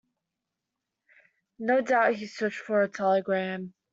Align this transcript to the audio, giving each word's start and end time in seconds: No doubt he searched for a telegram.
No 1.59 1.81
doubt 1.81 2.15
he 2.15 2.25
searched 2.25 2.57
for 2.57 2.81
a 2.81 2.87
telegram. 2.89 3.75